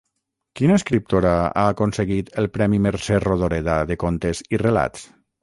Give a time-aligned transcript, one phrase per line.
[0.59, 5.07] Quina escriptora ha aconseguit el premi Mercè Rodoreda de contes i relats?